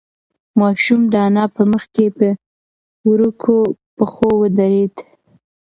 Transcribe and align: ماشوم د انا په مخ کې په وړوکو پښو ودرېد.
ماشوم 0.59 1.01
د 1.13 1.15
انا 1.27 1.45
په 1.55 1.63
مخ 1.71 1.83
کې 1.95 2.05
په 2.17 2.27
وړوکو 3.07 3.55
پښو 3.97 4.29
ودرېد. 4.41 4.93